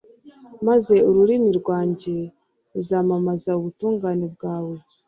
maze 0.67 0.95
ururimi 1.09 1.49
rwanjye 1.59 2.15
ruzamamaze 2.73 3.49
ubutungane 3.59 4.25
bwawe 4.35 4.75